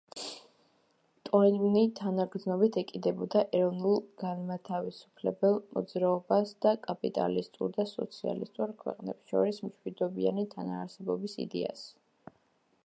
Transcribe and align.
ტოინბი 1.27 1.81
თანაგრძნობით 1.97 2.77
ეკიდებოდა 2.81 3.43
ეროვნულ-განმათავისუფლებელ 3.57 5.59
მოძრაობას 5.77 6.53
და 6.67 6.73
კაპიტალისტურ 6.87 7.75
და 7.79 7.87
სოციალისტურ 7.95 8.73
ქვეყნებს 8.85 9.33
შორის 9.33 9.59
მშვიდობიანი 9.67 10.47
თანაარსებობის 10.55 11.37
იდეას. 11.45 11.85